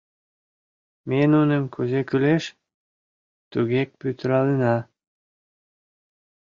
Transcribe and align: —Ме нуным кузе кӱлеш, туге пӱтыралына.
—Ме 1.09 1.19
нуным 1.33 1.63
кузе 1.73 2.01
кӱлеш, 2.09 2.43
туге 3.51 3.81
пӱтыралына. 3.99 4.75